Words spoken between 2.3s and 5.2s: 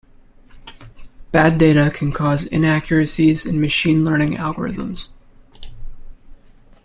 inaccuracies in machine learning algorithms.